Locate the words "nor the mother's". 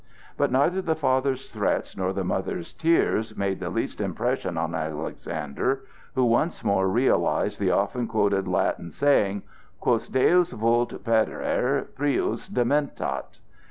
1.95-2.73